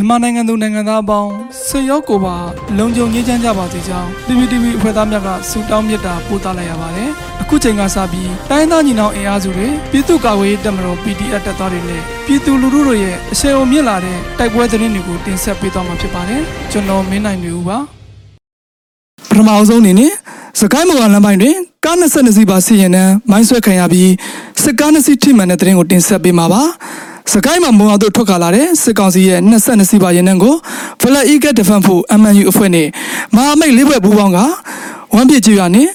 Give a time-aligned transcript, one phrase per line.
[0.00, 1.30] မြန်မာနိုင်ငံသူနိုင်ငံသားအပေါင်း
[1.68, 2.36] ဆွေရောက်ကိုပါ
[2.78, 7.08] လုံခြုံရေးချမ်းကြပါစေကြောင်း PPTV အဖွဲ့သားများကဆုတောင်းမေတ္တာပို့သလိုက်ရပါတယ်။
[7.42, 16.40] အခုချိန်ကစပြီးတိုင်းသားညီနောင်အင်အားစုတွေပြည်သူ့ကာကွယ်ရေးတပ်မတော် PDF တပ်သားတွေနဲ့ပြည်သူလူထုတို့ရဲ့အဆင်အုံမြင့်လာတဲ့တိုက်ပွဲသတင်းတွေကိုတင်ဆက်ပေးသွားမှာဖြစ်ပါတယ်။
[16.72, 17.78] ကျွန်တော်မင်းနိုင်နေဦးပါ။
[19.30, 20.12] ပထမအဆုံးအနေနဲ့
[20.60, 24.10] စကိုင်းမော်လမ်းပိုင်းတွင်ကား22စီးပါစီရင်နှံမိုင်းဆွဲခံရပြီး
[24.62, 26.62] စစ်ကား2စီးထိမှန်တဲ့သတင်းကိုတင်ဆက်ပေးမှာပါ။
[27.32, 30.54] စကိုင်းမှာမုံအောင်တို့ထွက်ခါလာတဲ့စစ်ကောင်စီရဲ့22စီးပါရင်နှံကို
[31.00, 32.88] ဖလက်အီကတ်ဒဖန်ဖို့ MNU အဖွဲ့နဲ့
[33.34, 34.38] မဟာမိတ်လေးဘက်ပူးပေါင်းက
[35.14, 35.88] ဝမ်ပြစ်ကြီးရနဲ့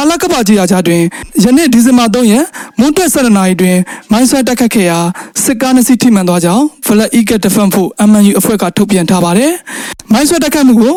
[0.00, 1.02] အလကပကြီးရာချတွင်
[1.44, 2.44] ယနေ့ဒီဇင်ဘာ3ရက်
[2.78, 3.76] မွန်းတက်7နာရီတွင်
[4.10, 4.98] မိုင်းဆွဲတက်ခတ်ခဲ့ရာ
[5.42, 9.52] စစ်ကား2စီးထိမှန်သွားကြောင်းဖလက်အီကတ်ဒဖန်ဖို့ MNU အဖွဲ့ကထုတ်ပြန်ထားပါတယ်။
[10.12, 10.94] မိုင်းဆွဲတက်ခတ်မှုကို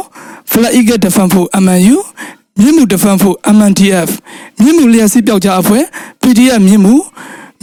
[0.52, 1.98] ဖလက်အီကတ်ဒဖန်ဖို့ MNU
[2.60, 4.10] မြင့်မှုတဖန်ဖို့ MNTF
[4.62, 5.84] မြင့်မှုလျှက်စီးပြောက်ကြားအဖွဲ့
[6.22, 6.96] PDF မြင့်မှု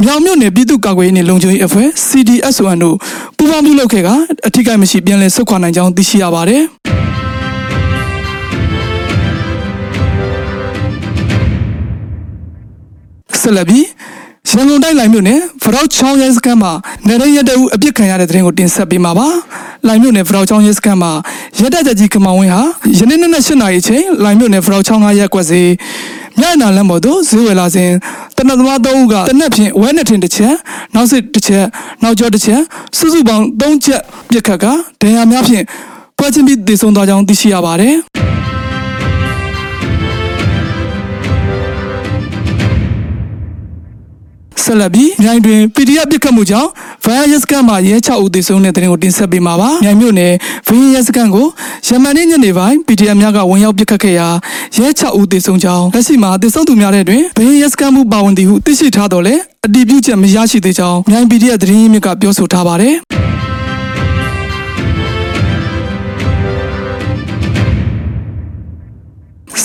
[0.04, 2.96] မြောင်မြို့နယ်ပြည်သူ့ကာကွယ်ရေးနှင့်လုံခြုံရေးအဖွဲ့ CDSON တို့
[3.36, 4.08] ပူးပေါင်းပြုလုပ်ခဲ့က
[4.46, 6.62] အထူးကိမရှိပြန်လည်ဆုတ်ခွာနိုင်ကြောင်းသိရှိရပါတယ်
[13.40, 13.86] ဆက်လက်ပြီး
[14.50, 16.72] ရန်ကုန်တိုင်းလိုင်မြို့နယ်ဖရောက်ချောင်းရဲစခန်းမှာ
[17.08, 19.28] နေရရက်တအုပ်အပြစ်ခံရတဲ့တဲ့ရင်ကိုတင်ဆက်ပေးမှာပါ။
[19.86, 21.12] လိုင်မြို့နယ်ဖရောက်ချောင်းရဲစခန်းမှာ
[21.60, 22.62] ရက်တက်ကြကြီးကမောင်ဝင်းဟာ
[22.98, 25.62] ယနေ့နေ့နဲ့၈နာရီအချိန်လိုင်မြို့နယ်ဖရောက်ချောင်းကရက်ကွက်စီ
[26.40, 27.92] မြတ်နာလမ်းပေါ်သို့ဈေးဝယ်လာစဉ်တ
[28.48, 30.54] နတ်သမား၃ဦးကတနက်ဖြင့်ဝဲနဲ့ထင်တစ်ချက်
[30.94, 31.64] နောက်စစ်တစ်ချက်
[32.02, 32.60] နောက်ကျောတစ်ချက်
[32.96, 34.66] စုစုပေါင်း၃ချက်ပြစ်ခတ်က
[35.00, 35.64] ဒဏ်ရာများဖြင့်
[36.18, 37.94] ပွဲချင်းပြီးတည်ဆုံသွားကြောင်းသိရှိရပါတယ်။
[44.72, 46.68] ဆက်လက်ပြီးမြိုင်တွင် PDF ပြစ်ခတ်မှုကြောင့်
[47.04, 50.32] Virus ကမှရဲ6ဦးသေဆုံးတဲ့တဲ့ရင်ကိုတင်ဆက်ပေးမှာပါ။မြိုင်မြို့နယ်
[50.68, 51.46] Virus ကကို
[51.86, 54.28] ရမန်နေ့ညနေပိုင်း PDF များကဝင်ရောက်ပြစ်ခတ်ခဲ့ရာ
[54.76, 59.34] ရဲ6ဦးသေဆုံးကြောင်းလက်ရှိမှာသေဆုံးသူများတဲ့တွင် Virus ကမှုပါဝင်သည်ဟုသိရှိထားတော်လဲ
[59.66, 62.96] အတည်ပြုချက်မရရှိသေးကြောင်းမြိုင် PDF သတင်းရင်းမြစ်ကပြောဆိုထားပါတယ်။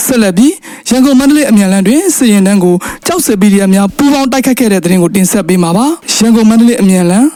[0.07, 0.53] ဆက်လက်ပြီး
[0.89, 2.75] ရန်ကုန်မန္တလေးအမြန်လမ်းတွင်စီရင်တန်းကို
[3.07, 5.85] ကြောက်စပီဒီယာများပူးပေါင်းတိုက်ခိုက်ခဲ့တဲ့တဲ့ရင်ကိုတင်ဆက်ပေးမှာပါ
[6.15, 7.27] ရန်ကုန်မန္တလေးအမြန်လမ်း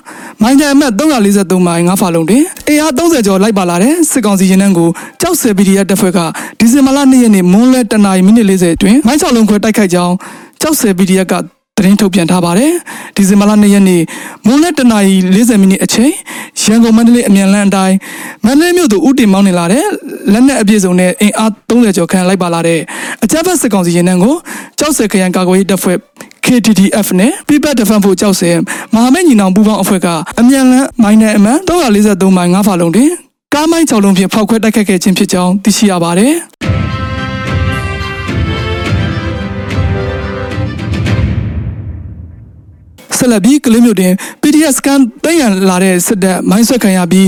[0.42, 4.90] မိုင်းတိုင်အမှတ်343မိုင်9ဖာလုံးတွင်အေအား30ကျော်လိုက်ပါလာတဲ့စစ်ကောင်စီရင်တန်းကို
[5.22, 6.20] ကြောက်စပီဒီယာတပ်ဖွဲ့က
[6.59, 10.14] ဒီဇင်ဘာလ2ရက်နေ့မွန်းလွဲတနာရီမိနစ်40တွင်မိုင်း6လုံးခွဲတိုက်ခိုက်ကြောင်း
[10.62, 11.34] ကြောက်စပီဒီယာက
[11.81, 12.72] သတင်းထုတ်ပြန်ထားပါတယ်။
[13.16, 14.02] ဒီဇင်ဘာလ2ရက်နေ့
[14.46, 16.12] မွန်းလက်တနာရီ40မိနစ်အချိန်
[16.62, 17.96] ရန်ကုန်မန္တလေးအမြန်လမ်းအတိုင်း
[18.46, 19.86] မန္တလေးမြို့သို့ဥတီမောင်းနေလာတဲ့
[20.31, 22.80] လက်နက်အပြည့်စုံနဲ့အင်အား30ကျော်ခန့်လိုက်ပါလာတဲ့
[23.24, 24.36] အကြမ်းဖက်စစ်ကောင်စီရင်နှံကို
[24.80, 25.97] ကြောက်စဲခရိုင်ကာကွယ်ရေးတပ်ဖွဲ့
[26.46, 28.52] KTTF နဲ့ People Defense ဖို့ကြောက်စဲ
[28.94, 30.08] မဟာမိတ်ညီနောင်ပူးပေါင်းအဖွဲ့က
[30.40, 31.58] အမြန်လမ်းမိုင်းနယ်အမှန်
[31.97, 33.12] 343မိုင်9ဖာလုံးတွင်
[33.53, 36.34] ကားမိုင်း6လုံးဖြင့်ဖောက်ခွဲတိုက်ခတ်ခဲ့ခြင်းဖြစ်ကြောင်းသိရှိရပါတယ်။
[43.22, 47.28] ဆက်လက်ပြီးကလေးမျိုးတင် PDF စကန်တင်ရန်လာတဲ့စစ်တပ်မိုင်းဆွဲခံရပြီး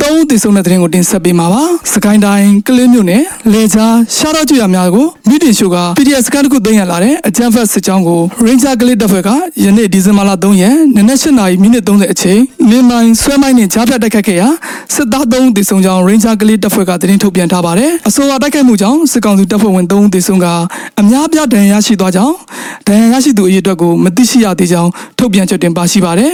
[0.00, 3.22] သုံးဦးသေဆုံးတဲ့တဲ့ရင်ကိုတင်ဆက်ပေးမှာပါစကိုင်းတိုင်းကလေးမျိုးနဲ့
[3.52, 9.30] လေချာရှာတော့ကျွရများကိုမိတင်ရှိုက PDF စကန်တစ်ခုတင်ရန်လာတဲ့အကြမ်းဖက်စစ်ကြောင်းကို Ranger ကလေးတပ်ဖွဲ့က
[9.64, 14.48] ယနေ့ဒီဇင်ဘာလ3ရက်နနက်8နာရီမိနစ်30အချိန် လင်းမိုင်းဆွဲမိုင်းနဲ့ကြားဖြတ်တိုက်ခတ်ခဲ့ရာ
[14.94, 20.46] စစ်သား3ဦးသေဆုံးကြောင်း Ranger ကလေးတပ်ဖွဲ့ကသတင်းထုတ်ပြန်ထားပါတယ်အဆိုပါတိုက်ခိုက်မှုကြောင့်စစ်ကောင်စီတပ်ဖွဲ့ဝင်3ဦးသေဆုံးက
[21.00, 22.34] အများပြားဒဏ်ရာရရှိသွားကြောင်း
[22.86, 26.32] ဒဏ်ရာရရှိသူအရေအတွက်ကိုမသိရှိရသေးကြောင်းထုတ်ပြန်ချက်တင်ပါရှိပါတယ်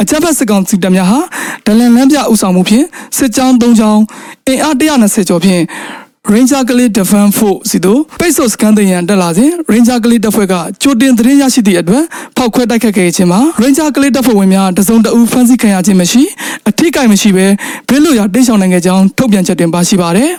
[0.00, 1.18] အကြမ်းဖက်စစ်ကောင်စီတပ်များဟာ
[1.66, 2.84] ဒလန်လန်းပြဥဆောင်မှုဖြင့်
[3.16, 4.00] စစ်ကြောင်း3ကြောင်း
[4.48, 5.62] အင်အား120ကျော်ဖြင့်
[6.32, 12.04] Ranger ကလေး Defense Force စီတို့ပိတ်ဆို့စကန်တင်ရန်တက်လာစဉ် Ranger ကလေးတပ်ဖွဲ့ကကြိုတင်သတင်းရရှိသည့်အတွက်
[12.36, 16.22] ဖောက်ခွဲတိုက်ခတ်ခဲ့ခြင်းမှာ Ranger ကလေးတပ်ဖွဲ့ဝင်များတစုံတအူဖမ်းဆီးခံရခြင်းမရှိ
[16.68, 17.46] အထိကိမရှိဘဲ
[17.88, 20.30] ဘေးလွတ်ရာတိတ်ဆောင်နိုင်ခဲ့ကြောင်းထုတ်ပြန်ချက်တင်ပါရှိပါတယ်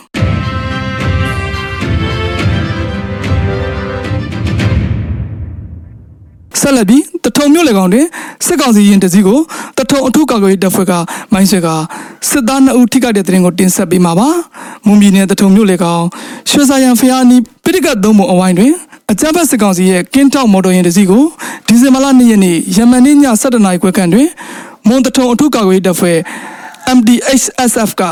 [6.61, 8.05] ဆက်လက်ပြီး တထုံမြို့လေကောင်တွင်
[8.45, 9.39] စစ်ကောင်စီရင်တစည်းကို
[9.77, 10.93] တထုံအထူးကာကွယ်ရေးတပ်ဖွဲ့က
[11.33, 11.67] မိုင်းဆွဲက
[12.29, 14.29] စစ်သား2ဦးထိခိုက်တဲ့တဲ့ရင်ကိုတင်ဆက်ပေးမှာပါ
[14.85, 16.03] မွန်ပြည်နယ်တထုံမြို့လေကောင်
[16.49, 18.73] ရွှေစာရန်ဖျားနီးပိဋကတ်သုံးပုံအဝိုင်းတွင်
[19.11, 21.23] အကြမ်းဖက်စစ်ကောင်စီရဲ့ကင်းတောက်မော်တော်ယာဉ်တစ်စီးကို
[21.67, 24.27] ဒီဇင်ဘာလ2ရက်နေ့ယမန်နေ့ည7:00နာရီခွဲခန့်တွင်
[24.87, 26.17] မွန်တထုံအထူးကာကွယ်ရေးတပ်ဖွဲ့
[26.97, 28.03] MDHSF က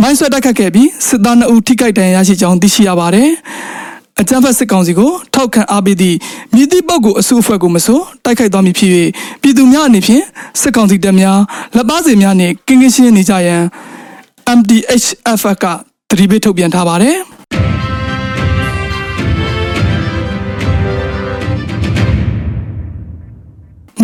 [0.00, 3.30] မိုင်းဆွဲတိုက်ခတ်ခဲ့ပြီးစစ်သား2ဦးထိခိုက်ဒဏ်ရာရရှိကြောင်းသိရှိရပါတယ်။
[4.20, 6.16] အကြမ်းဖက်စစ်ကောင်စီကိုထောက်ခံအားပေးသည့်
[6.54, 8.90] မြစ်တိပုတ်ကိုအစုအဖွဲ့ကိုမဆိုတိုက်ခိုက်သွားမည်ဖြစ်၍
[9.42, 10.24] ပြည်သူများအနေဖြင့်
[10.60, 11.38] စစ်ကောင်စီတပ်များ
[11.76, 13.62] လက်ပါစီများနှင့်ကင်းကင်းရှင်းရှင်းနေကြရန်
[14.58, 15.64] MDHF က
[16.10, 17.16] တတိပေးထုတ်ပြန်ထားပါတယ်။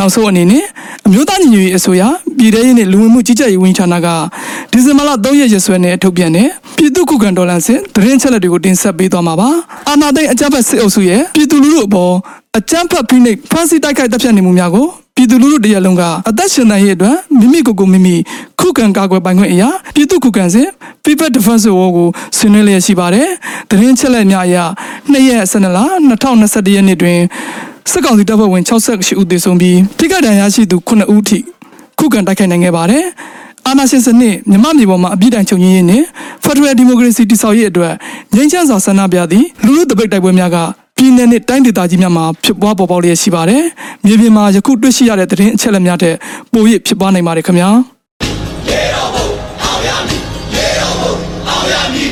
[0.00, 0.64] နောက်ဆုံးအနေနဲ့
[1.06, 2.02] အမျိုးသားညီညွတ်ရေးအစိုးရ
[2.38, 4.08] ပြည်ထရေးနဲ့လူဝင်မှုကြီးကြပ်ရေးဝန်ကြီးဌာနက
[4.73, 9.49] ဒီဇင်ဘာလ3ရက်ရက်စွဲနဲ့ထုတ်ပြန်တဲ့ပြည်သူ့ခုခံတော်လှန်စစ်သတင်းချက်လက်တွေကိုတင်ဆက်ပေးသွားမှာပါ
[9.88, 12.12] အာဏာသိမ်းအကြမ်းဖက်စစ်အုပ်စုရဲ့ပြည်သူလူထုအပေါ်
[12.58, 14.87] အကြမ်းဖက်ဖိနှိပ်ဖမ်းဆီးတိုက်ခိုက်တပ်ဖြတ်နေမှုများကို
[15.17, 18.14] ပြပြည်သူလူထုတရက်လုံးကအသက်ရှင်နိုင်ရေးအတွက်မိမိကိုယ်ကိုမိမိ
[18.61, 20.69] ခုခံကာကွယ်ပိုင်ခွင့်အရာပြည်သူခုခံစဉ်
[21.05, 23.29] People Defense War ကိုဆွေးနွေးလျက်ရှိပါတယ်။
[23.70, 24.56] တရင်ချက်လက်များအရ
[25.12, 27.19] 2ရက်12လ2021ရက်နေ့တွင်
[27.88, 31.38] စစ်ကောင်စီတပ်ဖွဲ့ဝင်68ဦးသေဆုံးပြီးထိခိုက်ဒဏ်ရာရှိသူ9ဦးထိ
[31.99, 33.05] ခုခံတိုက်ခိုက်နိုင်ခဲ့ပါတယ်။
[33.67, 36.03] အာဏာရှင်စနစ်မြမမြေပေါ်မှာအပြစ်ဒဏ်ချုပ်ငြင်းရင်းနဲ့
[36.44, 37.93] ဖက်ဒရယ်ဒီမိုကရေစီတည်ဆောက်ရေးအတွက်
[38.35, 40.56] ငြိမ်းချမ်းစွာဆန္ဒပြသည့်လူလူတပိတ်တိုက်ပွဲများက
[40.97, 43.62] ပြည်내နဲ့တိုင်းဒေသကြီးများမှာဖြစ်ပွားပေါ်ပေါက်လျက်ရှိပါတယ်။
[44.05, 46.17] မြေပြင်မှာယခုတွေ့ရှိရတဲ့သတင်းအချက်အလက်များထက်
[46.53, 47.69] ပို၍ဖြစ်ပွားနိုင်ပါတယ်ခင်ဗျာ။
[48.69, 49.27] ရေတော်ဘုံ
[49.62, 50.23] အောင်ရမည်
[50.55, 51.15] ရေတော်ဘုံ
[51.49, 52.11] အောင်ရမည်